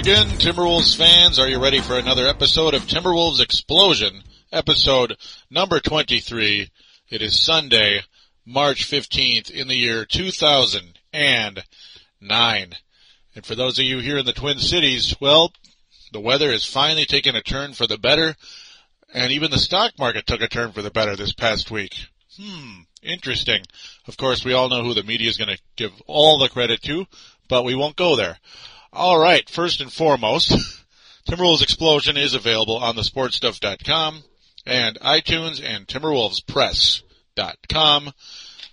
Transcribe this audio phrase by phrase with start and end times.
[0.00, 1.38] Again, Timberwolves fans.
[1.38, 4.22] Are you ready for another episode of Timberwolves Explosion?
[4.50, 5.18] Episode
[5.50, 6.70] number 23.
[7.10, 8.00] It is Sunday,
[8.46, 12.72] March 15th in the year 2009.
[13.34, 15.52] And for those of you here in the Twin Cities, well,
[16.14, 18.36] the weather has finally taken a turn for the better,
[19.12, 22.06] and even the stock market took a turn for the better this past week.
[22.40, 23.64] Hmm, interesting.
[24.08, 26.80] Of course, we all know who the media is going to give all the credit
[26.84, 27.04] to,
[27.48, 28.38] but we won't go there.
[28.92, 30.50] All right, first and foremost,
[31.28, 34.24] Timberwolves Explosion is available on the sportstuff.com
[34.66, 38.12] and iTunes and timberwolvespress.com.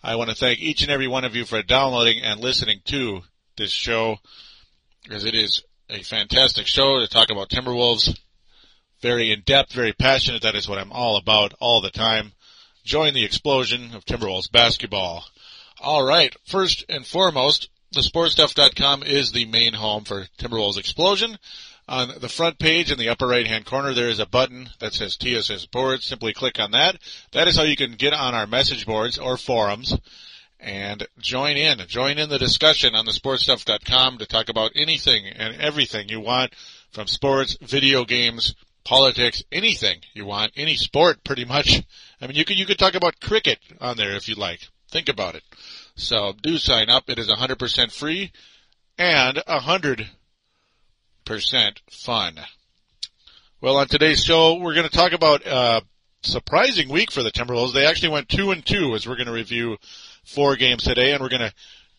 [0.02, 3.22] I want to thank each and every one of you for downloading and listening to
[3.58, 4.18] this show
[5.04, 8.18] because it is a fantastic show to talk about Timberwolves.
[9.04, 10.42] Very in depth, very passionate.
[10.42, 12.31] That is what I'm all about all the time.
[12.84, 15.26] Join the explosion of Timberwolves basketball.
[15.80, 16.36] All right.
[16.48, 21.38] First and foremost, thesportstuff.com is the main home for Timberwolves Explosion.
[21.90, 24.94] On the front page in the upper right hand corner, there is a button that
[24.94, 26.06] says TSS boards.
[26.06, 26.98] Simply click on that.
[27.32, 29.98] That is how you can get on our message boards or forums
[30.60, 31.80] and join in.
[31.88, 36.54] Join in the discussion on thesportstuff.com to talk about anything and everything you want
[36.92, 41.84] from sports, video games, politics, anything you want, any sport pretty much.
[42.20, 44.68] I mean, you could, you could talk about cricket on there if you'd like.
[44.90, 45.44] Think about it.
[45.96, 47.10] So do sign up.
[47.10, 48.32] It is 100% free
[48.98, 50.08] and 100%
[51.90, 52.40] fun.
[53.60, 55.82] Well, on today's show, we're going to talk about a
[56.22, 57.74] surprising week for the Timberwolves.
[57.74, 59.78] They actually went two and two as we're going to review
[60.24, 61.53] four games today and we're going to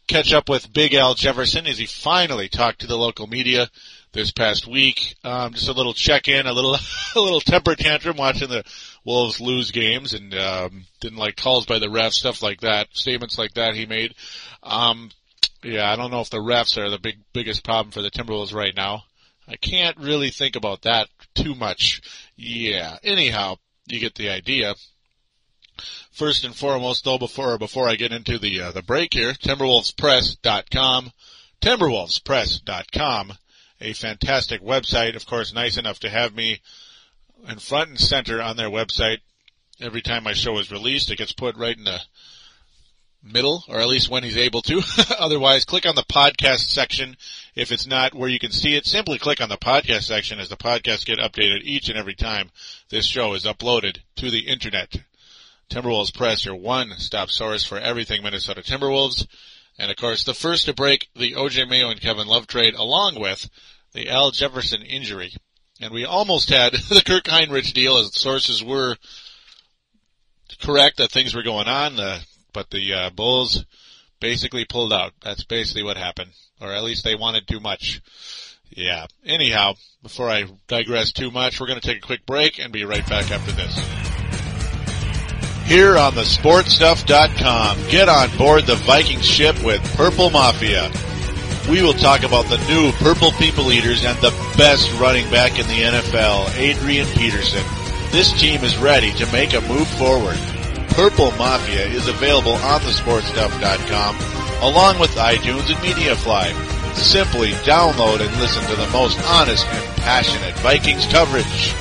[0.06, 3.68] catch up with Big Al Jefferson as he finally talked to the local media
[4.18, 5.14] this past week.
[5.24, 6.76] Um, just a little check in, a little,
[7.16, 8.64] a little temper tantrum watching the
[9.04, 13.38] Wolves lose games and um, didn't like calls by the refs, stuff like that, statements
[13.38, 14.14] like that he made.
[14.62, 15.10] Um,
[15.62, 18.54] yeah, I don't know if the refs are the big biggest problem for the Timberwolves
[18.54, 19.04] right now.
[19.46, 22.02] I can't really think about that too much.
[22.36, 22.98] Yeah.
[23.02, 23.56] Anyhow,
[23.86, 24.74] you get the idea.
[26.12, 31.12] First and foremost, though, before before I get into the uh, the break here, TimberwolvesPress.com,
[31.62, 33.32] TimberwolvesPress.com,
[33.80, 35.16] a fantastic website.
[35.16, 36.60] Of course, nice enough to have me
[37.48, 39.18] in front and center on their website.
[39.80, 42.00] Every time my show is released, it gets put right in the
[43.22, 44.82] middle, or at least when he's able to.
[45.18, 47.16] Otherwise, click on the podcast section.
[47.54, 50.48] If it's not where you can see it, simply click on the podcast section as
[50.48, 52.50] the podcasts get updated each and every time
[52.88, 54.96] this show is uploaded to the internet.
[55.70, 59.26] Timberwolves Press, your one-stop source for everything Minnesota Timberwolves.
[59.78, 63.20] And of course, the first to break the OJ Mayo and Kevin Love trade along
[63.20, 63.48] with
[63.92, 65.34] the Al Jefferson injury
[65.80, 68.96] and we almost had the Kirk Hinrich deal as sources were
[70.60, 72.20] correct that things were going on, uh,
[72.52, 73.64] but the uh, Bulls
[74.20, 75.12] basically pulled out.
[75.22, 78.00] That's basically what happened, or at least they wanted too much.
[78.70, 79.06] Yeah.
[79.24, 82.84] Anyhow, before I digress too much, we're going to take a quick break and be
[82.84, 84.07] right back after this.
[85.68, 90.90] Here on the sportstuff.com, get on board the Viking ship with Purple Mafia
[91.68, 95.66] we will talk about the new Purple People Eaters and the best running back in
[95.66, 97.62] the NFL, Adrian Peterson.
[98.10, 100.38] This team is ready to make a move forward.
[100.96, 104.16] Purple Mafia is available on thesportstuff.com
[104.62, 106.94] along with iTunes and MediaFly.
[106.94, 111.74] Simply download and listen to the most honest and passionate Vikings coverage.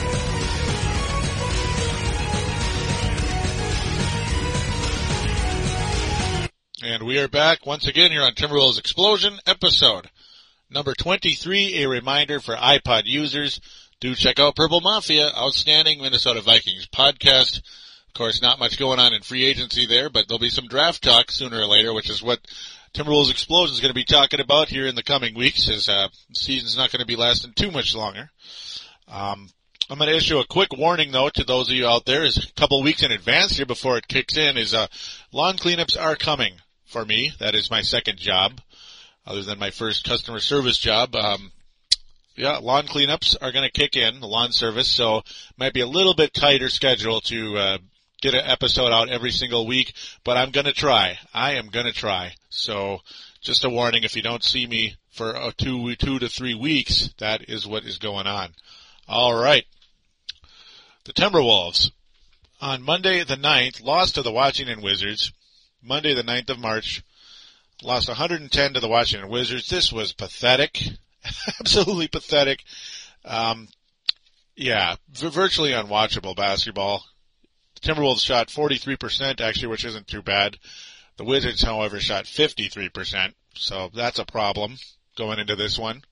[6.98, 10.10] And we are back once again here on Timberwolves Explosion, episode
[10.72, 11.84] number 23.
[11.84, 13.62] A reminder for iPod users,
[14.00, 17.60] do check out Purple Mafia, outstanding Minnesota Vikings podcast.
[17.60, 21.04] Of course, not much going on in free agency there, but there'll be some draft
[21.04, 22.40] talk sooner or later, which is what
[22.96, 26.08] Timberwolves Explosion is going to be talking about here in the coming weeks, as uh,
[26.34, 28.32] season's not going to be lasting too much longer.
[29.08, 29.50] Um,
[29.88, 32.38] I'm going to issue a quick warning though to those of you out there is
[32.38, 34.88] a couple weeks in advance here before it kicks in is uh
[35.32, 36.56] lawn cleanups are coming
[36.88, 37.32] for me.
[37.40, 38.60] That is my second job,
[39.26, 41.16] other than my first customer service job.
[41.16, 41.52] Um,
[42.36, 45.24] yeah, lawn cleanups are going to kick in, the lawn service, so
[45.58, 47.78] might be a little bit tighter schedule to uh,
[48.22, 49.94] get an episode out every single week,
[50.24, 51.18] but I'm going to try.
[51.34, 52.34] I am going to try.
[52.50, 53.00] So
[53.42, 57.10] just a warning, if you don't see me for uh, two, two to three weeks,
[57.18, 58.54] that is what is going on.
[59.08, 59.66] All right.
[61.06, 61.92] The Timberwolves
[62.60, 65.32] on Monday the 9th lost to the Washington Wizards
[65.88, 67.04] Monday, the 9th of March.
[67.82, 69.70] Lost 110 to the Washington Wizards.
[69.70, 70.82] This was pathetic.
[71.60, 72.64] Absolutely pathetic.
[73.24, 73.68] Um,
[74.56, 77.06] yeah, virtually unwatchable basketball.
[77.76, 80.58] The Timberwolves shot 43% actually, which isn't too bad.
[81.18, 83.34] The Wizards, however, shot 53%.
[83.56, 84.78] So that's a problem
[85.16, 86.04] going into this one.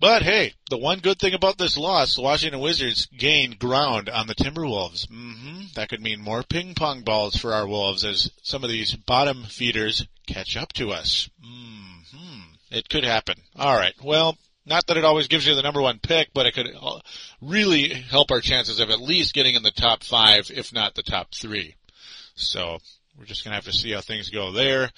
[0.00, 4.28] But hey, the one good thing about this loss, the Washington Wizards gained ground on
[4.28, 5.08] the Timberwolves.
[5.08, 5.62] Mm-hmm.
[5.74, 9.42] That could mean more ping pong balls for our Wolves as some of these bottom
[9.42, 11.28] feeders catch up to us.
[11.44, 12.40] Mm-hmm.
[12.70, 13.38] It could happen.
[13.58, 16.68] Alright, well, not that it always gives you the number one pick, but it could
[16.80, 17.00] uh,
[17.40, 21.02] really help our chances of at least getting in the top five, if not the
[21.02, 21.74] top three.
[22.36, 22.78] So,
[23.18, 24.90] we're just gonna have to see how things go there.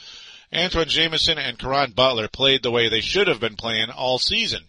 [0.52, 4.64] Antoine Jamison and Caron Butler played the way they should have been playing all season.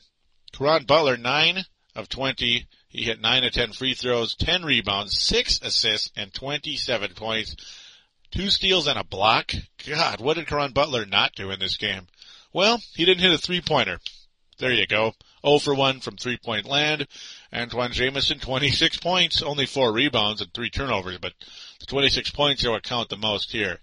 [0.61, 1.65] Caron Butler, 9
[1.95, 2.67] of 20.
[2.87, 7.55] He hit 9 of 10 free throws, 10 rebounds, 6 assists, and 27 points.
[8.29, 9.53] Two steals and a block.
[9.87, 12.05] God, what did Caron Butler not do in this game?
[12.53, 13.97] Well, he didn't hit a three-pointer.
[14.59, 15.13] There you go.
[15.43, 17.07] 0 for 1 from three-point land.
[17.51, 21.33] Antoine Jamison, 26 points, only 4 rebounds and 3 turnovers, but
[21.79, 23.79] the 26 points are what count the most here.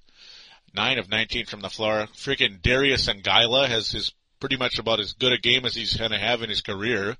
[0.76, 2.06] 9 of 19 from the floor.
[2.14, 6.10] Freaking Darius Songaila has his pretty much about as good a game as he's going
[6.10, 7.16] to have in his career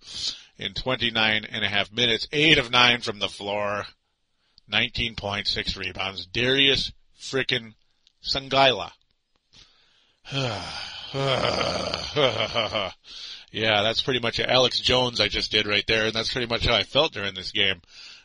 [0.59, 2.29] in 29 and a half minutes.
[2.33, 3.87] 8 of 9 from the floor.
[4.73, 6.27] 19.6 rebounds.
[6.27, 7.75] Darius frickin'
[8.23, 8.91] Songaila.
[13.51, 16.67] yeah, that's pretty much Alex Jones I just did right there, and that's pretty much
[16.67, 17.81] how I felt during this game.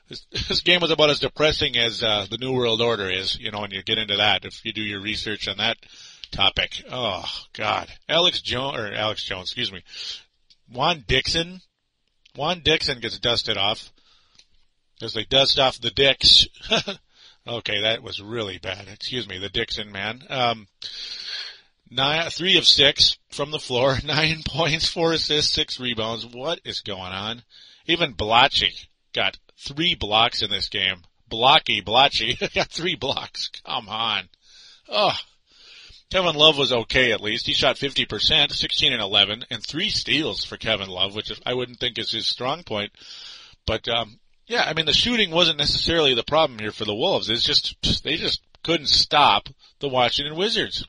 [0.10, 3.52] This, this game was about as depressing as uh, the New World Order is, you
[3.52, 5.78] know, when you get into that, if you do your research on that
[6.34, 6.84] topic.
[6.92, 9.84] Oh God, Alex Jones or Alex Jones, excuse me,
[10.70, 11.62] Juan Dixon.
[12.36, 13.92] Juan Dixon gets dusted off
[15.02, 16.48] as they dust off the dicks.
[17.48, 18.88] okay, that was really bad.
[18.92, 20.24] Excuse me, the Dixon man.
[20.30, 20.68] Um,
[21.90, 26.26] nine, three of six from the floor, nine points, four assists, six rebounds.
[26.26, 27.44] What is going on?
[27.86, 28.74] Even Blotchy
[29.14, 30.98] got three blocks in this game.
[31.28, 33.50] Blocky, Blotchy got three blocks.
[33.66, 34.30] Come on.
[34.90, 35.16] Oh,
[36.14, 37.48] Kevin Love was okay at least.
[37.48, 41.80] He shot 50%, 16 and 11, and three steals for Kevin Love, which I wouldn't
[41.80, 42.92] think is his strong point.
[43.66, 47.32] But, um, yeah, I mean, the shooting wasn't necessarily the problem here for the Wolves.
[47.32, 49.50] It's just, they just couldn't stop
[49.80, 50.86] the Washington Wizards.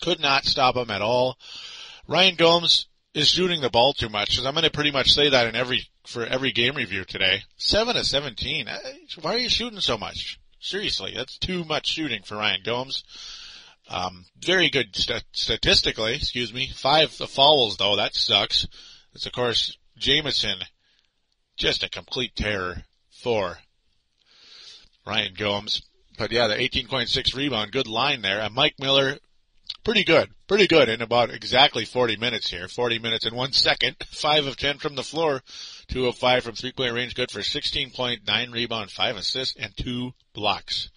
[0.00, 1.36] Could not stop them at all.
[2.08, 4.38] Ryan Gomes is shooting the ball too much.
[4.38, 7.42] I'm going to pretty much say that in every, for every game review today.
[7.58, 8.68] 7 to 17.
[9.20, 10.40] Why are you shooting so much?
[10.60, 13.04] Seriously, that's too much shooting for Ryan Gomes.
[13.88, 16.68] Um, very good st- statistically, excuse me.
[16.74, 18.66] Five fouls though, that sucks.
[19.14, 20.58] It's of course Jamison,
[21.56, 23.58] just a complete terror for
[25.06, 25.82] Ryan Gomes.
[26.18, 28.40] But yeah, the 18.6 rebound, good line there.
[28.40, 29.18] And Mike Miller,
[29.84, 32.68] pretty good, pretty good in about exactly 40 minutes here.
[32.68, 33.96] 40 minutes and one second.
[34.10, 35.42] Five of 10 from the floor.
[35.88, 40.14] Two of five from three point range, good for 16.9 rebound, five assists, and two
[40.32, 40.88] blocks.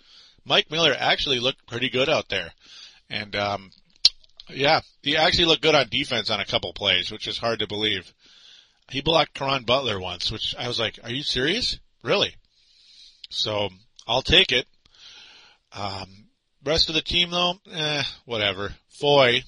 [0.46, 2.54] Mike Miller actually looked pretty good out there.
[3.10, 3.72] And, um,
[4.50, 7.68] yeah, he actually looked good on defense on a couple plays, which is hard to
[7.68, 8.14] believe.
[8.90, 11.80] He blocked Caron Butler once, which I was like, are you serious?
[12.04, 12.36] Really?
[13.30, 13.70] So,
[14.08, 14.68] I'll take it.
[15.72, 16.28] Um,
[16.64, 18.76] rest of the team though, eh, whatever.
[18.90, 19.44] Foye,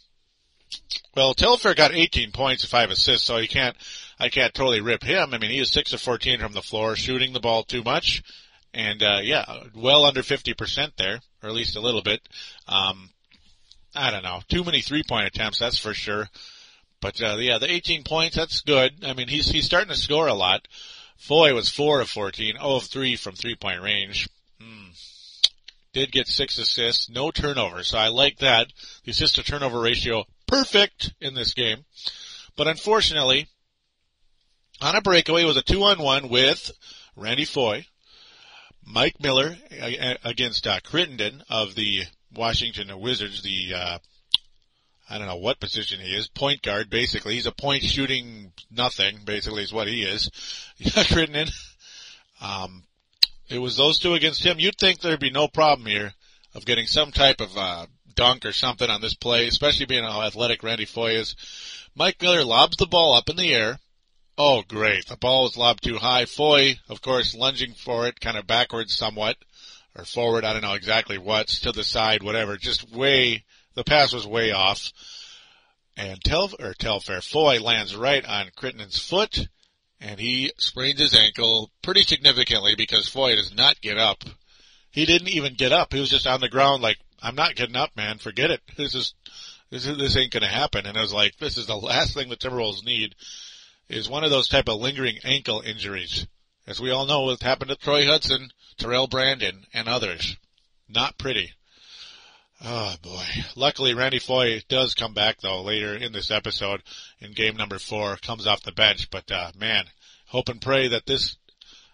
[1.15, 3.75] well, Telfair got 18 points and 5 assists, so you can't,
[4.20, 5.34] I can't totally rip him.
[5.34, 8.22] I mean, he is 6 of 14 from the floor, shooting the ball too much.
[8.74, 12.22] And, uh, yeah, well under 50% there, or at least a little bit.
[12.67, 13.10] Um,
[13.96, 16.29] I don't know, too many three point attempts, that's for sure.
[17.00, 19.06] But, uh, yeah, the 18 points, that's good.
[19.06, 20.67] I mean, he's, he's starting to score a lot.
[21.17, 24.27] Foye was 4 of 14, 0 of 3 from three point range.
[24.60, 24.89] Hmm.
[25.94, 28.67] Did get six assists, no turnovers, so I like that.
[29.03, 31.86] The assist to turnover ratio, perfect in this game.
[32.56, 33.48] But unfortunately,
[34.79, 36.72] on a breakaway was a two on one with
[37.15, 37.86] Randy Foye,
[38.86, 39.58] Mike Miller
[40.24, 42.03] against uh, Crittenton of the
[42.36, 43.98] Washington Wizards, the uh,
[45.10, 47.36] I don't know what position he is, point guard basically.
[47.36, 50.29] He's a point shooting nothing basically is what he is.
[50.79, 51.51] Crittenton.
[52.41, 52.84] Um,
[53.50, 54.60] it was those two against him.
[54.60, 56.13] You'd think there'd be no problem here
[56.53, 60.22] of getting some type of uh, dunk or something on this play, especially being how
[60.22, 61.36] athletic Randy Foye is.
[61.96, 63.79] Mike Miller lobs the ball up in the air
[64.39, 65.07] Oh, great.
[65.07, 66.25] The ball was lobbed too high.
[66.25, 69.36] Foye, of course, lunging for it, kind of backwards somewhat,
[69.98, 72.58] or forward, I don't know exactly what, to the side, whatever.
[72.58, 74.92] Just way, the pass was way off.
[75.96, 79.48] And Tel, or Telfair, Foye lands right on Crittenton's foot,
[80.00, 84.24] and he sprains his ankle pretty significantly because Foye does not get up.
[84.92, 85.94] He didn't even get up.
[85.94, 88.20] He was just on the ground like, I'm not getting up, man.
[88.20, 88.62] Forget it.
[88.77, 89.16] This is,
[89.72, 90.86] this is, this ain't gonna happen.
[90.86, 93.16] And I was like, this is the last thing the Timberwolves need
[93.89, 96.27] is one of those type of lingering ankle injuries.
[96.67, 100.36] As we all know, what happened to Troy Hudson, Terrell Brandon, and others.
[100.89, 101.53] Not pretty.
[102.62, 103.24] Oh boy.
[103.55, 106.83] Luckily Randy Foye does come back though later in this episode
[107.19, 109.86] in game number four, comes off the bench, but uh, man,
[110.25, 111.38] hope and pray that this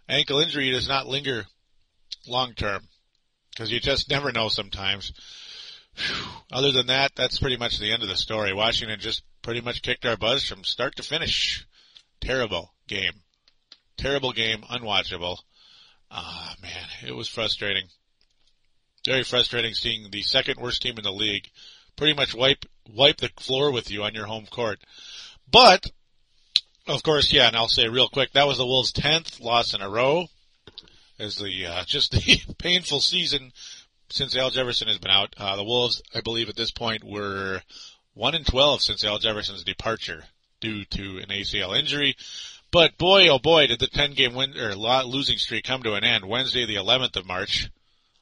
[0.09, 1.45] ankle injury does not linger
[2.25, 2.87] long term.
[3.55, 5.13] Cause you just never know sometimes.
[5.95, 6.25] Whew.
[6.51, 8.53] Other than that, that's pretty much the end of the story.
[8.53, 11.67] Washington just pretty much kicked our buzz from start to finish.
[12.19, 13.22] Terrible game.
[13.97, 15.37] Terrible game, unwatchable.
[16.09, 17.85] Ah, man, it was frustrating.
[19.05, 21.49] Very frustrating seeing the second worst team in the league
[21.95, 24.79] pretty much wipe wipe the floor with you on your home court.
[25.49, 25.91] But
[26.87, 29.81] of course, yeah, and I'll say real quick, that was the Wolves' tenth loss in
[29.81, 30.27] a row.
[31.19, 33.51] As the uh, just the painful season
[34.09, 35.33] since Al Jefferson has been out.
[35.37, 37.61] Uh, the Wolves, I believe, at this point were
[38.13, 40.23] one in twelve since Al Jefferson's departure
[40.59, 42.15] due to an ACL injury.
[42.73, 46.03] But boy, oh boy, did the ten game win or losing streak come to an
[46.03, 47.69] end Wednesday, the 11th of March.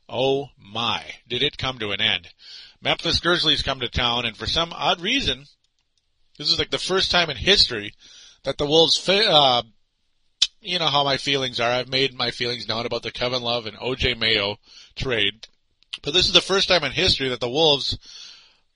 [0.09, 2.27] Oh my, did it come to an end.
[2.81, 5.45] Memphis Grizzlies come to town and for some odd reason,
[6.37, 7.93] this is like the first time in history
[8.43, 9.61] that the Wolves, uh,
[10.59, 11.71] you know how my feelings are.
[11.71, 14.57] I've made my feelings known about the Kevin Love and OJ Mayo
[14.97, 15.47] trade.
[16.03, 17.97] But this is the first time in history that the Wolves,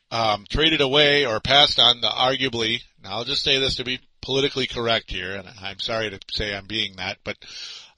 [0.09, 3.99] um, traded away or passed on the arguably, now I'll just say this to be
[4.25, 7.37] politically correct here, and I'm sorry to say I'm being that, but,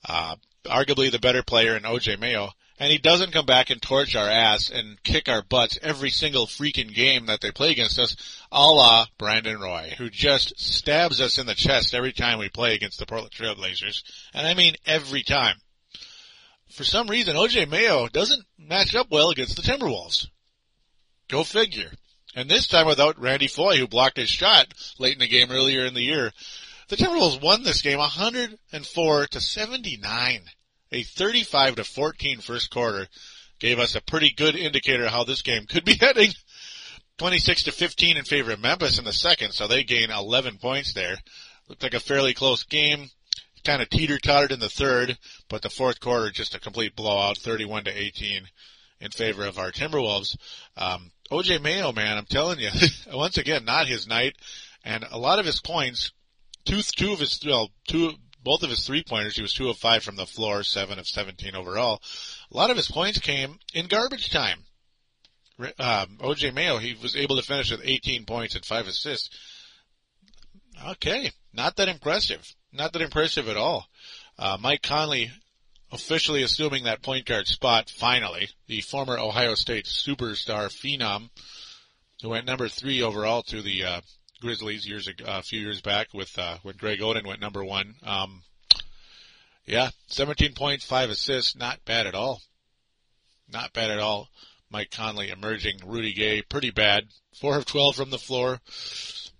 [0.07, 4.15] uh, arguably the better player in OJ Mayo and he doesn't come back and torch
[4.15, 8.15] our ass and kick our butts every single freaking game that they play against us,
[8.51, 12.75] a la Brandon Roy, who just stabs us in the chest every time we play
[12.75, 14.03] against the Portland Trailblazers.
[14.33, 15.55] And I mean every time.
[16.69, 20.27] For some reason, OJ Mayo doesn't match up well against the Timberwolves.
[21.29, 21.91] Go figure.
[22.37, 25.85] And this time without Randy Foye, who blocked his shot late in the game earlier
[25.85, 26.31] in the year.
[26.87, 30.41] The Timberwolves won this game 104 to 79.
[30.91, 33.07] A 35 to 14 first quarter
[33.57, 36.29] gave us a pretty good indicator how this game could be heading.
[37.17, 40.93] 26 to 15 in favor of Memphis in the second, so they gain 11 points
[40.93, 41.17] there.
[41.67, 43.09] Looked like a fairly close game.
[43.65, 45.17] Kind of teeter-tottered in the third,
[45.49, 48.47] but the fourth quarter just a complete blowout, 31 to 18
[48.99, 50.37] in favor of our Timberwolves.
[50.75, 52.69] Um, OJ Mayo, man, I'm telling you,
[53.13, 54.35] once again, not his night,
[54.83, 56.11] and a lot of his points,
[56.65, 59.77] two, two of his, well, two, both of his three pointers, he was two of
[59.77, 62.01] five from the floor, seven of 17 overall.
[62.51, 64.59] A lot of his points came in garbage time.
[65.59, 69.29] Um, OJ Mayo, he was able to finish with 18 points and five assists.
[70.91, 72.47] Okay, not that impressive.
[72.71, 73.87] Not that impressive at all.
[74.37, 75.31] Uh, Mike Conley
[75.91, 78.49] officially assuming that point guard spot finally.
[78.67, 81.29] The former Ohio State superstar phenom
[82.21, 84.01] who went number three overall to the uh,
[84.41, 87.95] Grizzlies years ago, a few years back with uh, when Greg Oden went number one.
[88.03, 88.43] Um,
[89.65, 92.41] yeah, 17.5 assists, not bad at all.
[93.51, 94.29] Not bad at all.
[94.69, 95.79] Mike Conley emerging.
[95.85, 97.05] Rudy Gay, pretty bad.
[97.39, 98.59] Four of 12 from the floor.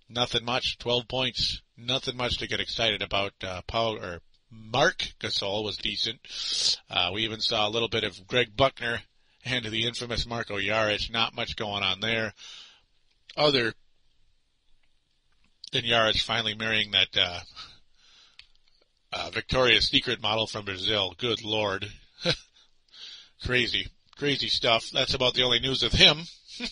[0.10, 0.78] Nothing much.
[0.78, 1.62] 12 points.
[1.78, 3.34] Nothing much to get excited about.
[3.44, 6.20] Uh, Paul or Marc Gasol was decent.
[6.90, 9.02] Uh, we even saw a little bit of Greg Buckner
[9.46, 11.12] and the infamous Marko Jaric.
[11.12, 12.34] Not much going on there.
[13.36, 13.74] Other
[15.72, 17.40] than Jaric finally marrying that uh,
[19.14, 21.14] uh, Victoria's Secret model from Brazil.
[21.18, 21.88] Good lord,
[23.44, 23.88] crazy,
[24.18, 24.90] crazy stuff.
[24.92, 26.24] That's about the only news of him.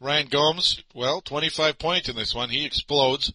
[0.00, 2.50] Ryan Gomes, well, 25 points in this one.
[2.50, 3.32] He explodes.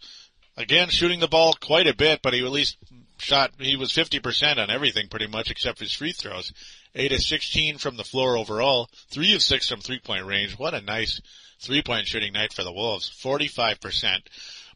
[0.55, 2.77] Again, shooting the ball quite a bit, but he at least
[3.17, 6.51] shot, he was 50% on everything pretty much except his free throws.
[6.95, 8.89] 8 of 16 from the floor overall.
[9.09, 10.57] 3 of 6 from three point range.
[10.57, 11.21] What a nice
[11.59, 13.09] three point shooting night for the Wolves.
[13.23, 14.27] 45%.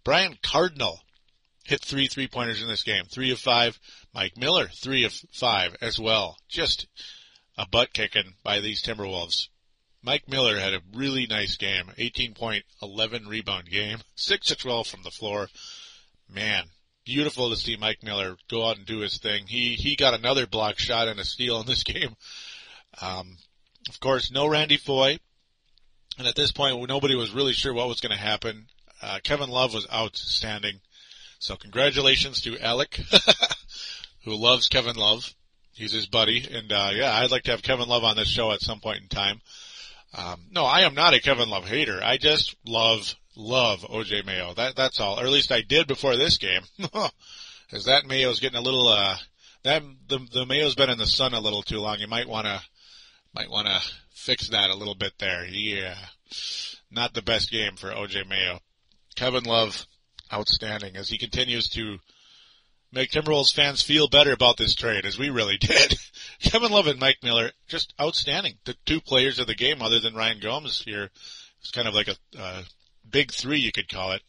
[0.04, 1.02] Brian Cardinal
[1.66, 3.04] hit three three pointers in this game.
[3.06, 3.78] Three of five.
[4.14, 6.38] Mike Miller, three of five as well.
[6.48, 6.88] Just
[7.58, 9.50] a butt kicking by these Timberwolves.
[10.02, 11.92] Mike Miller had a really nice game.
[11.98, 14.00] 18 point, 11 rebound game.
[14.16, 15.50] 6 to 12 from the floor.
[16.30, 16.66] Man,
[17.08, 19.48] beautiful to see Mike Miller go out and do his thing.
[19.48, 22.16] He, he got another block shot and a steal in this game.
[23.02, 23.38] Um,
[23.88, 25.18] of course, no Randy Foye.
[26.18, 28.68] And at this point, nobody was really sure what was going to happen.
[29.02, 30.82] Uh, Kevin Love was outstanding.
[31.40, 33.00] So congratulations to Alec,
[34.26, 35.34] who loves Kevin Love.
[35.72, 36.46] He's his buddy.
[36.52, 39.04] And, uh, yeah, I'd like to have Kevin Love on this show at some point
[39.04, 39.40] in time.
[40.14, 42.02] Um, no, I am not a Kevin Love hater.
[42.04, 44.54] I just love, love OJ Mayo.
[44.54, 45.20] That, that's all.
[45.20, 46.62] Or at least I did before this game.
[47.72, 49.18] Cause that Mayo's getting a little, uh,
[49.64, 52.00] that, the, the Mayo's been in the sun a little too long.
[52.00, 52.62] You might wanna,
[53.34, 53.80] might wanna
[54.12, 55.46] fix that a little bit there.
[55.46, 55.96] Yeah.
[56.90, 58.60] Not the best game for OJ Mayo.
[59.16, 59.86] Kevin Love,
[60.32, 61.98] outstanding as he continues to
[62.92, 65.98] make Timberwolves fans feel better about this trade, as we really did.
[66.40, 68.58] Kevin Love and Mike Miller, just outstanding.
[68.66, 71.10] The two players of the game, other than Ryan Gomes here.
[71.60, 72.64] It's kind of like a uh,
[73.18, 74.22] big three, you could call it.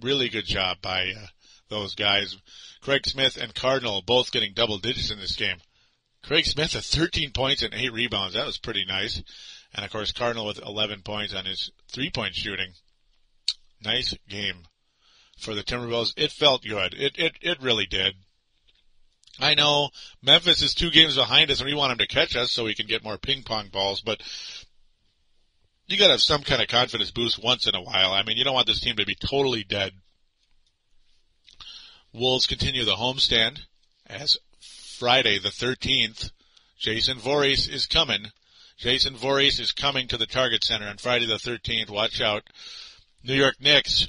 [0.00, 1.26] Really good job by uh,
[1.70, 2.36] those guys.
[2.80, 5.56] Craig Smith and Cardinal both getting double digits in this game.
[6.22, 8.34] Craig Smith at 13 points and 8 rebounds.
[8.34, 9.20] That was pretty nice.
[9.74, 12.74] And of course, Cardinal with 11 points on his three point shooting.
[13.82, 14.62] Nice game
[15.40, 16.14] for the Timberwolves.
[16.16, 16.94] It felt good.
[16.94, 18.14] It, it, it really did.
[19.40, 19.88] I know
[20.22, 22.74] Memphis is two games behind us and we want them to catch us so we
[22.76, 24.22] can get more ping pong balls, but
[25.90, 28.12] you gotta have some kind of confidence boost once in a while.
[28.12, 29.92] I mean, you don't want this team to be totally dead.
[32.12, 33.60] Wolves continue the homestand
[34.06, 34.38] as
[34.98, 36.30] Friday the 13th,
[36.78, 38.26] Jason Voorhees is coming.
[38.76, 41.90] Jason Voorhees is coming to the Target Center on Friday the 13th.
[41.90, 42.42] Watch out.
[43.22, 44.06] New York Knicks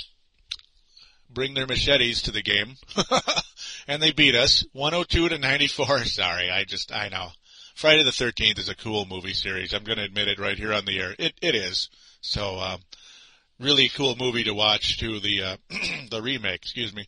[1.30, 2.76] bring their machetes to the game.
[3.88, 6.00] and they beat us 102 to 94.
[6.06, 7.30] Sorry, I just, I know.
[7.76, 9.74] Friday the 13th is a cool movie series.
[9.74, 11.16] I'm going to admit it right here on the air.
[11.18, 11.90] It, it is.
[12.22, 12.82] So, um,
[13.60, 15.58] really cool movie to watch to the, uh,
[16.10, 17.08] the remake, excuse me.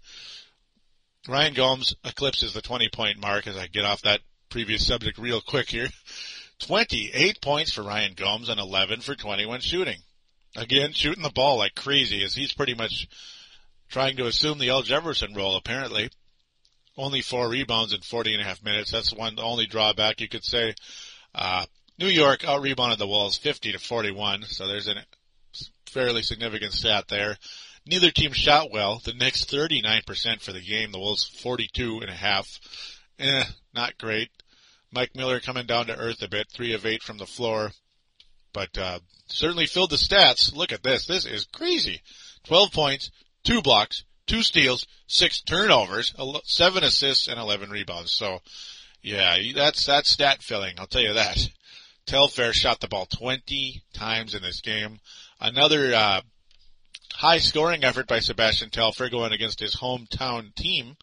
[1.27, 5.41] Ryan Gomes eclipses the 20 point mark as I get off that previous subject real
[5.41, 5.87] quick here.
[6.59, 9.97] 28 points for Ryan Gomes and 11 for 21 shooting.
[10.55, 13.07] Again, shooting the ball like crazy as he's pretty much
[13.89, 16.09] trying to assume the Al Jefferson role apparently.
[16.95, 18.91] Only four rebounds in 40 and a half minutes.
[18.91, 20.75] That's one, the only drawback you could say.
[21.33, 21.65] Uh,
[21.97, 24.95] New York out rebounded the Wolves 50 to 41, so there's a
[25.87, 27.37] fairly significant stat there.
[27.85, 29.01] Neither team shot well.
[29.03, 32.59] The Knicks 39% for the game, the Wolves 42 and a half.
[33.19, 34.29] Eh, not great.
[34.91, 37.71] Mike Miller coming down to earth a bit, three of eight from the floor,
[38.53, 40.55] but uh, certainly filled the stats.
[40.55, 41.05] Look at this.
[41.05, 42.01] This is crazy.
[42.43, 43.11] 12 points,
[43.43, 46.13] two blocks, two steals, six turnovers,
[46.45, 48.11] seven assists, and 11 rebounds.
[48.11, 48.39] So,
[49.01, 50.75] yeah, that's, that's stat filling.
[50.79, 51.49] I'll tell you that.
[52.05, 54.99] Telfair shot the ball 20 times in this game.
[55.39, 56.21] Another, uh,
[57.13, 60.97] high scoring effort by Sebastian Telfair going against his hometown team.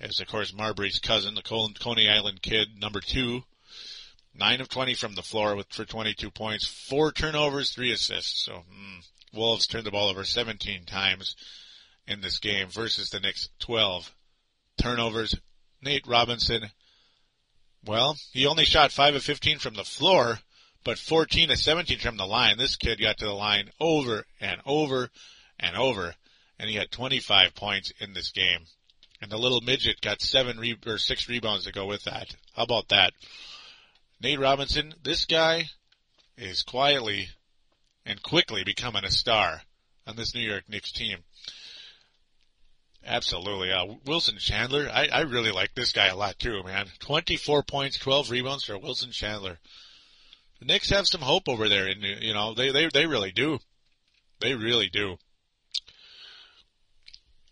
[0.00, 3.42] As of course Marbury's cousin, the Coney Island kid, number two.
[4.34, 8.44] Nine of 20 from the floor with, for 22 points, four turnovers, three assists.
[8.44, 11.34] So, mm, Wolves turned the ball over 17 times
[12.06, 14.14] in this game versus the Knicks 12
[14.80, 15.34] turnovers.
[15.82, 16.70] Nate Robinson,
[17.84, 20.38] well, he only shot 5 of 15 from the floor,
[20.84, 22.58] but 14 of 17 from the line.
[22.58, 25.10] This kid got to the line over and over
[25.58, 26.14] and over,
[26.58, 28.60] and he had 25 points in this game.
[29.20, 32.34] And the little midget got seven re- or six rebounds to go with that.
[32.54, 33.12] How about that?
[34.20, 35.64] Nate Robinson, this guy
[36.36, 37.28] is quietly
[38.04, 39.62] and quickly becoming a star
[40.06, 41.18] on this New York Knicks team.
[43.04, 43.72] Absolutely.
[43.72, 46.86] Uh, Wilson Chandler, I, I really like this guy a lot too, man.
[47.00, 49.58] 24 points, 12 rebounds for Wilson Chandler.
[50.58, 53.58] The Knicks have some hope over there, and you know they they they really do.
[54.40, 55.18] They really do.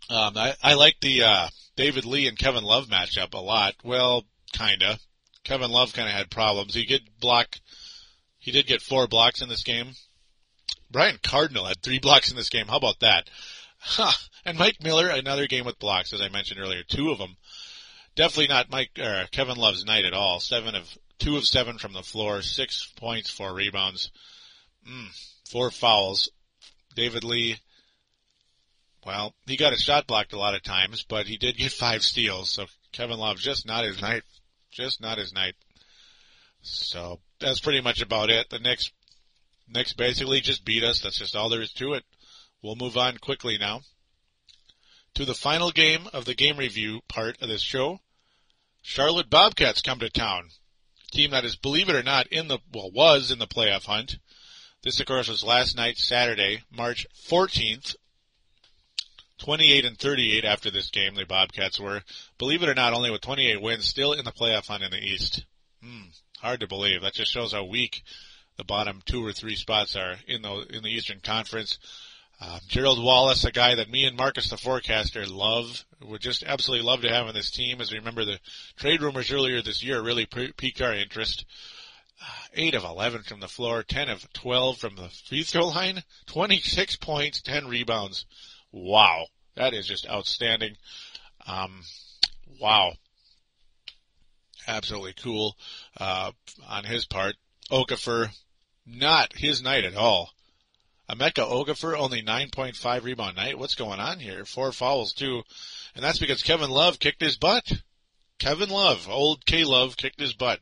[0.08, 3.74] Um, I I like the uh, David Lee and Kevin Love matchup a lot.
[3.84, 4.98] Well, kinda.
[5.44, 6.74] Kevin Love kind of had problems.
[6.74, 7.56] He did block.
[8.38, 9.92] He did get four blocks in this game.
[10.90, 12.68] Brian Cardinal had three blocks in this game.
[12.68, 13.28] How about that?
[13.86, 14.12] Huh.
[14.46, 17.36] And Mike Miller, another game with blocks, as I mentioned earlier, two of them.
[18.16, 20.40] Definitely not Mike or Kevin Love's night at all.
[20.40, 24.10] Seven of two of seven from the floor, six points, four rebounds,
[24.88, 25.08] mm,
[25.50, 26.30] four fouls.
[26.96, 27.58] David Lee,
[29.04, 32.02] well, he got his shot blocked a lot of times, but he did get five
[32.02, 32.50] steals.
[32.50, 34.22] So Kevin Love just not his night,
[34.70, 35.56] just not his night.
[36.62, 38.48] So that's pretty much about it.
[38.48, 38.90] The Knicks,
[39.68, 41.00] Knicks basically just beat us.
[41.00, 42.04] That's just all there is to it.
[42.64, 43.82] We'll move on quickly now
[45.16, 48.00] to the final game of the game review part of this show.
[48.80, 50.48] Charlotte Bobcats come to town.
[51.06, 53.84] A team that is, believe it or not, in the, well, was in the playoff
[53.84, 54.16] hunt.
[54.82, 57.96] This, of course, was last night, Saturday, March 14th.
[59.40, 62.00] 28 and 38 after this game, the Bobcats were.
[62.38, 65.04] Believe it or not, only with 28 wins, still in the playoff hunt in the
[65.04, 65.44] East.
[65.82, 66.04] Hmm,
[66.38, 67.02] hard to believe.
[67.02, 68.02] That just shows how weak
[68.56, 71.78] the bottom two or three spots are in the in the Eastern Conference.
[72.40, 76.84] Uh, Gerald Wallace, a guy that me and Marcus the forecaster love, would just absolutely
[76.84, 77.80] love to have on this team.
[77.80, 78.40] As we remember, the
[78.76, 81.44] trade rumors earlier this year really piqued our interest.
[82.20, 86.02] Uh, 8 of 11 from the floor, 10 of 12 from the free throw line,
[86.26, 88.26] 26 points, 10 rebounds.
[88.72, 89.26] Wow.
[89.56, 90.76] That is just outstanding.
[91.46, 91.82] Um,
[92.60, 92.92] wow.
[94.66, 95.56] Absolutely cool,
[95.98, 96.32] uh,
[96.66, 97.36] on his part.
[97.70, 98.30] Okafor,
[98.86, 100.30] not his night at all.
[101.08, 103.58] Emeka Okafor only 9.5 rebound night.
[103.58, 104.44] What's going on here?
[104.46, 105.42] Four fouls too.
[105.94, 107.82] And that's because Kevin Love kicked his butt.
[108.38, 110.60] Kevin Love, old K Love kicked his butt.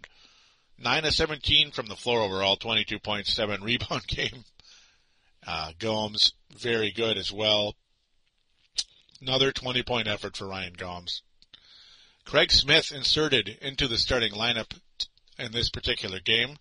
[0.78, 4.44] 9 of 17 from the floor overall, 22.7 rebound game.
[5.46, 7.76] Uh, Gomes, very good as well.
[9.20, 11.22] Another 20 point effort for Ryan Gomes.
[12.24, 14.76] Craig Smith inserted into the starting lineup
[15.38, 16.56] in this particular game,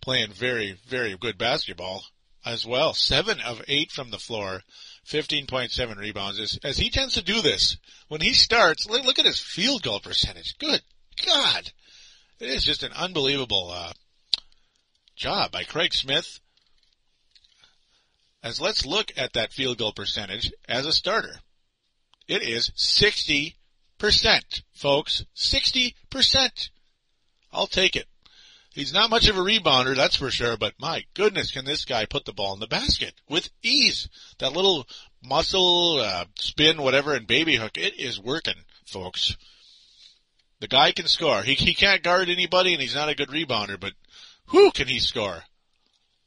[0.00, 2.04] playing very, very good basketball
[2.44, 2.94] as well.
[2.94, 4.62] Seven of eight from the floor,
[5.06, 6.38] 15.7 rebounds.
[6.38, 7.76] As, as he tends to do this,
[8.08, 10.56] when he starts, look, look at his field goal percentage.
[10.58, 10.82] Good
[11.26, 11.72] God.
[12.38, 13.92] It is just an unbelievable uh,
[15.14, 16.40] job by Craig Smith.
[18.42, 21.40] As let's look at that field goal percentage as a starter.
[22.26, 23.54] It is 60%,
[24.72, 25.24] folks.
[25.36, 26.70] 60%.
[27.52, 28.06] I'll take it.
[28.80, 32.06] He's not much of a rebounder, that's for sure, but my goodness, can this guy
[32.06, 34.08] put the ball in the basket with ease.
[34.38, 34.86] That little
[35.22, 38.54] muscle, uh, spin, whatever, and baby hook, it is working,
[38.86, 39.36] folks.
[40.60, 41.42] The guy can score.
[41.42, 43.92] He, he can't guard anybody and he's not a good rebounder, but
[44.46, 45.42] who can he score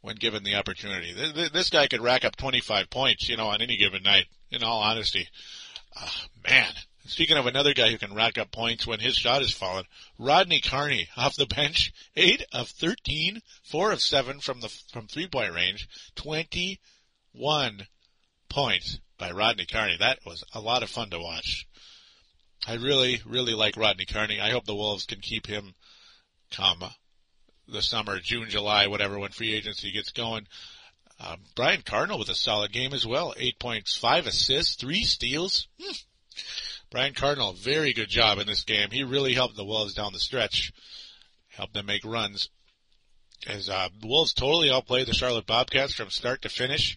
[0.01, 1.11] when given the opportunity?
[1.51, 4.83] This guy could rack up 25 points, you know, on any given night, in all
[4.83, 5.27] honesty.
[5.99, 6.07] Uh,
[6.47, 6.71] man,
[7.05, 9.83] Speaking of another guy who can rack up points when his shot is fallen,
[10.17, 15.53] Rodney Carney off the bench, 8 of 13, 4 of 7 from the from three-point
[15.53, 17.87] range, 21
[18.47, 19.97] points by Rodney Carney.
[19.99, 21.67] That was a lot of fun to watch.
[22.65, 24.39] I really, really like Rodney Carney.
[24.39, 25.75] I hope the Wolves can keep him
[26.51, 26.83] come
[27.67, 30.47] the summer, June, July, whatever, when free agency gets going.
[31.19, 33.33] Um, Brian Cardinal with a solid game as well.
[33.37, 35.67] Eight points, five assists, three steals.
[35.81, 35.91] Hmm.
[36.93, 38.91] Brian Cardinal, very good job in this game.
[38.91, 40.71] He really helped the Wolves down the stretch,
[41.47, 42.49] helped them make runs.
[43.47, 46.95] As uh, the Wolves totally outplayed the Charlotte Bobcats from start to finish.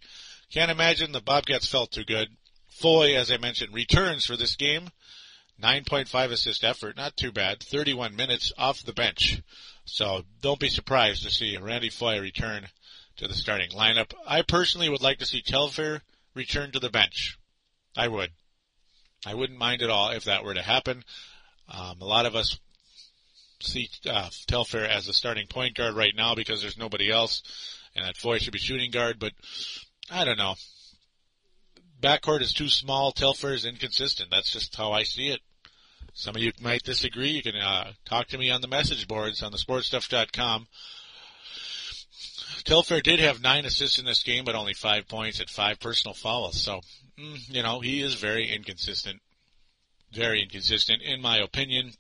[0.53, 2.29] Can't imagine the Bobcats felt too good.
[2.69, 4.91] Foye, as I mentioned, returns for this game.
[5.63, 7.63] 9.5 assist effort, not too bad.
[7.63, 9.41] 31 minutes off the bench.
[9.87, 12.67] So don't be surprised to see Randy Foye return
[13.17, 14.13] to the starting lineup.
[14.27, 16.03] I personally would like to see Telfair
[16.35, 17.39] return to the bench.
[17.97, 18.33] I would.
[19.27, 21.03] I wouldn't mind at all if that were to happen.
[21.69, 22.59] Um, a lot of us
[23.61, 27.43] see uh, Telfair as the starting point guard right now because there's nobody else,
[27.97, 29.19] and that Foye should be shooting guard.
[29.19, 29.33] But
[30.09, 30.55] I don't know.
[32.01, 33.11] Backcourt is too small.
[33.11, 34.31] Telfair is inconsistent.
[34.31, 35.41] That's just how I see it.
[36.15, 37.31] Some of you might disagree.
[37.31, 40.69] You can uh, talk to me on the message boards on the sportstuff.com.
[42.67, 46.15] Telfair did have nine assists in this game, but only five points at five personal
[46.15, 46.61] fouls.
[46.61, 46.81] So
[47.19, 49.21] Mm, you know, he is very inconsistent.
[50.13, 51.93] Very inconsistent, in my opinion.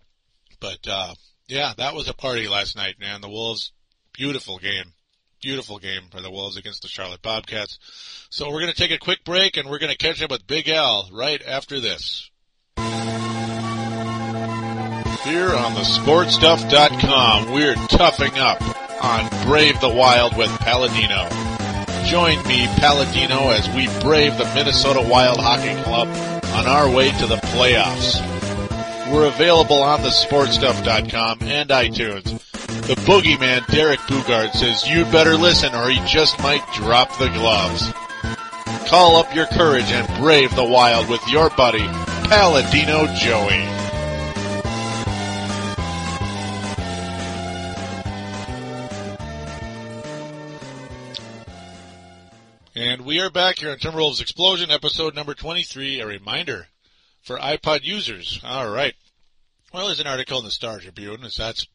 [0.60, 1.14] But, uh,
[1.48, 3.20] yeah, that was a party last night, man.
[3.20, 3.72] The Wolves,
[4.12, 4.92] beautiful game.
[5.42, 7.78] Beautiful game for the Wolves against the Charlotte Bobcats.
[8.30, 10.46] So we're going to take a quick break and we're going to catch up with
[10.46, 12.30] Big Al right after this.
[15.24, 18.62] Here on the sportstuff.com, we're toughing up
[19.00, 21.28] on Brave the Wild with Paladino.
[22.06, 26.08] Join me, Paladino, as we brave the Minnesota Wild Hockey Club
[26.54, 28.20] on our way to the playoffs.
[29.12, 32.40] We're available on the sportstuff.com and iTunes.
[32.86, 37.92] The boogeyman Derek Boogaard says you'd better listen or he just might drop the gloves.
[38.88, 41.86] Call up your courage and brave the wild with your buddy,
[42.28, 43.85] Paladino Joey.
[53.26, 55.98] And we are back here on Timberwolves Explosion, episode number 23.
[55.98, 56.68] A reminder
[57.22, 58.40] for iPod users.
[58.44, 58.94] All right.
[59.74, 61.66] Well, there's an article in the Star Tribune, as that's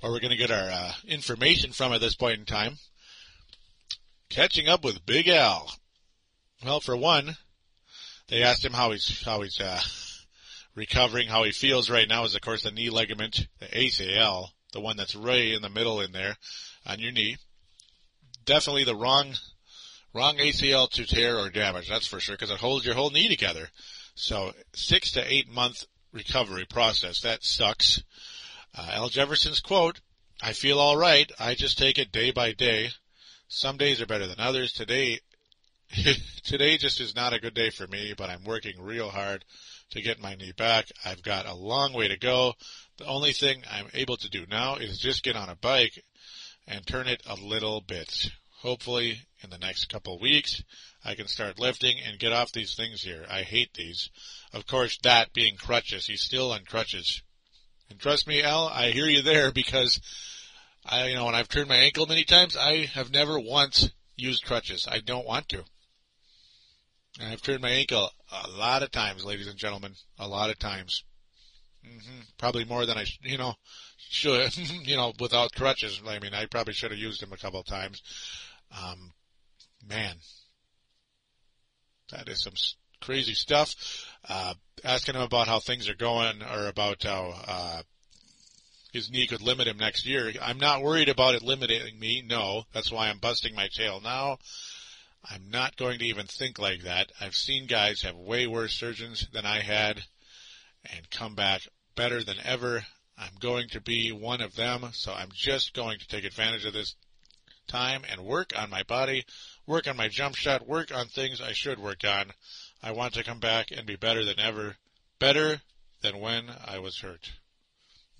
[0.00, 2.76] where we're going to get our uh, information from at this point in time.
[4.28, 5.72] Catching up with Big Al.
[6.62, 7.38] Well, for one,
[8.28, 9.80] they asked him how he's how he's uh,
[10.74, 12.24] recovering, how he feels right now.
[12.24, 16.02] Is of course the knee ligament, the ACL, the one that's right in the middle
[16.02, 16.36] in there
[16.84, 17.38] on your knee.
[18.44, 19.36] Definitely the wrong
[20.12, 23.28] wrong ACL to tear or damage, that's for sure, because it holds your whole knee
[23.28, 23.68] together.
[24.14, 27.20] So six to eight month recovery process.
[27.20, 28.02] That sucks.
[28.76, 30.00] Uh, Al Jefferson's quote,
[30.42, 31.30] I feel alright.
[31.38, 32.90] I just take it day by day.
[33.48, 34.72] Some days are better than others.
[34.72, 35.18] Today,
[36.44, 39.44] today just is not a good day for me, but I'm working real hard
[39.90, 40.86] to get my knee back.
[41.04, 42.54] I've got a long way to go.
[42.98, 46.02] The only thing I'm able to do now is just get on a bike
[46.66, 48.30] and turn it a little bit
[48.62, 50.62] hopefully in the next couple weeks,
[51.04, 53.24] I can start lifting and get off these things here.
[53.30, 54.10] I hate these.
[54.52, 56.06] Of course, that being crutches.
[56.06, 57.22] He's still on crutches.
[57.88, 60.00] And trust me, Al, I hear you there because
[60.84, 64.44] I, you know, when I've turned my ankle many times, I have never once used
[64.44, 64.86] crutches.
[64.90, 65.64] I don't want to.
[67.18, 70.58] And I've turned my ankle a lot of times, ladies and gentlemen, a lot of
[70.58, 71.02] times.
[71.84, 72.20] Mm-hmm.
[72.38, 73.54] Probably more than I, you know,
[73.96, 76.00] should, you know, without crutches.
[76.06, 78.02] I mean, I probably should have used them a couple of times.
[78.70, 79.12] Um,
[79.86, 80.16] man,
[82.10, 82.54] that is some
[83.00, 83.74] crazy stuff.
[84.28, 84.54] Uh,
[84.84, 87.82] asking him about how things are going or about how, uh,
[88.92, 90.32] his knee could limit him next year.
[90.42, 92.22] I'm not worried about it limiting me.
[92.26, 94.38] No, that's why I'm busting my tail now.
[95.24, 97.12] I'm not going to even think like that.
[97.20, 100.02] I've seen guys have way worse surgeons than I had
[100.92, 101.62] and come back
[101.94, 102.84] better than ever.
[103.18, 106.72] I'm going to be one of them, so I'm just going to take advantage of
[106.72, 106.96] this
[107.70, 109.24] time and work on my body,
[109.66, 112.26] work on my jump shot, work on things I should work on.
[112.82, 114.76] I want to come back and be better than ever,
[115.18, 115.60] better
[116.02, 117.30] than when I was hurt.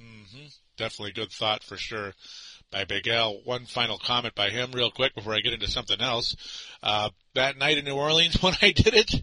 [0.00, 0.46] Mm-hmm.
[0.76, 2.12] Definitely good thought for sure
[2.70, 3.42] by Big Al.
[3.44, 6.36] One final comment by him real quick before I get into something else.
[6.82, 9.14] Uh, that night in New Orleans when I did it,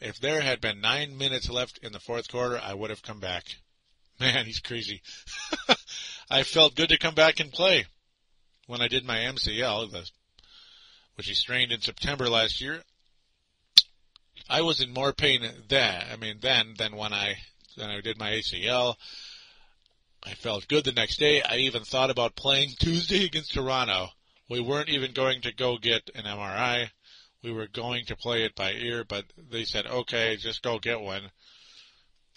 [0.00, 3.20] if there had been nine minutes left in the fourth quarter, I would have come
[3.20, 3.44] back.
[4.20, 5.02] Man, he's crazy.
[6.30, 7.86] I felt good to come back and play
[8.66, 10.10] when I did my MCL,
[11.16, 12.82] which he strained in September last year.
[14.48, 17.36] I was in more pain then, I mean, then than when I,
[17.76, 18.96] than I did my ACL.
[20.22, 21.42] I felt good the next day.
[21.42, 24.08] I even thought about playing Tuesday against Toronto.
[24.48, 26.90] We weren't even going to go get an MRI.
[27.42, 31.00] We were going to play it by ear, but they said, okay, just go get
[31.00, 31.30] one.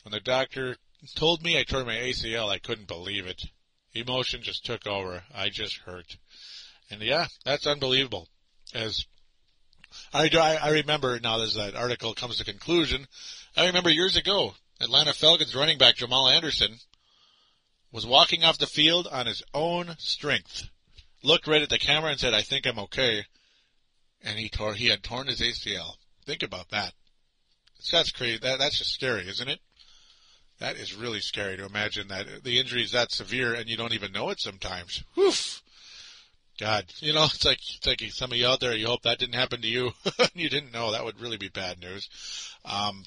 [0.04, 0.78] When the doctor
[1.16, 3.46] told me I tore my ACL, I couldn't believe it.
[4.00, 5.24] Emotion just took over.
[5.34, 6.18] I just hurt.
[6.90, 8.28] And yeah, that's unbelievable.
[8.74, 9.06] As
[10.14, 13.08] I, do, I remember now as that article comes to conclusion,
[13.56, 16.78] I remember years ago, Atlanta Falcons running back Jamal Anderson
[17.92, 20.64] was walking off the field on his own strength,
[21.24, 23.26] looked right at the camera and said, I think I'm okay.
[24.22, 25.94] And he tore, he had torn his ACL.
[26.26, 26.94] Think about that.
[27.92, 28.40] That's crazy.
[28.40, 29.60] That, that's just scary, isn't it?
[30.60, 33.94] That is really scary to imagine that the injury is that severe and you don't
[33.94, 35.04] even know it sometimes.
[35.16, 35.62] Woof.
[36.60, 39.20] God, you know, it's like, it's like some of you out there, you hope that
[39.20, 39.92] didn't happen to you.
[40.34, 40.92] you didn't know.
[40.92, 42.10] That would really be bad news.
[42.66, 43.04] Um,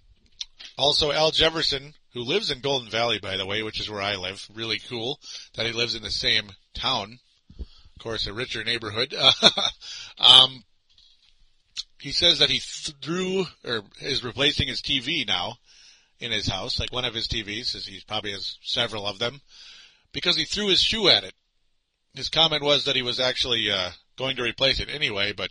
[0.78, 4.16] also, Al Jefferson, who lives in Golden Valley, by the way, which is where I
[4.16, 4.46] live.
[4.54, 5.18] Really cool
[5.56, 7.18] that he lives in the same town.
[7.58, 9.14] Of course, a richer neighborhood.
[10.18, 10.62] um,
[11.98, 15.56] he says that he threw, or is replacing his TV now
[16.20, 19.40] in his house, like one of his TVs, as he probably has several of them,
[20.12, 21.35] because he threw his shoe at it.
[22.14, 25.50] His comment was that he was actually, uh, going to replace it anyway, but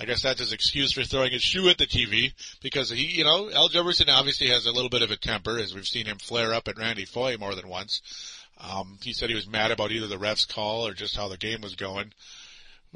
[0.00, 3.24] I guess that's his excuse for throwing his shoe at the TV because he, you
[3.24, 6.18] know, Al Jefferson obviously has a little bit of a temper as we've seen him
[6.18, 8.02] flare up at Randy Foye more than once.
[8.58, 11.36] Um, he said he was mad about either the ref's call or just how the
[11.36, 12.12] game was going.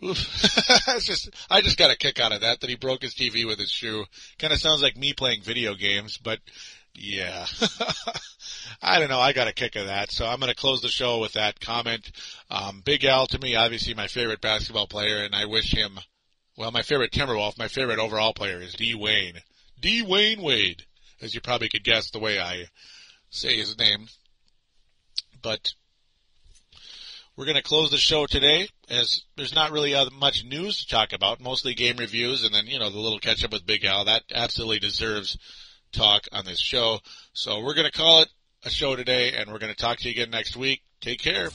[0.02, 3.46] it's just, I just got a kick out of that, that he broke his TV
[3.46, 4.04] with his shoe.
[4.40, 6.40] Kind of sounds like me playing video games, but
[6.98, 7.46] yeah.
[8.82, 9.20] I don't know.
[9.20, 10.10] I got a kick of that.
[10.10, 12.10] So I'm going to close the show with that comment.
[12.50, 15.98] Um, Big Al to me, obviously my favorite basketball player, and I wish him
[16.58, 18.92] well, my favorite Timberwolf, my favorite overall player is D.
[18.92, 19.34] Wayne.
[19.80, 20.02] D.
[20.02, 20.82] Wayne Wade,
[21.22, 22.64] as you probably could guess the way I
[23.30, 24.08] say his name.
[25.40, 25.74] But
[27.36, 31.12] we're going to close the show today as there's not really much news to talk
[31.12, 34.06] about, mostly game reviews and then, you know, the little catch up with Big Al.
[34.06, 35.38] That absolutely deserves
[35.92, 37.00] talk on this show.
[37.32, 38.28] So we're going to call it
[38.64, 40.82] a show today and we're going to talk to you again next week.
[41.00, 41.50] Take care.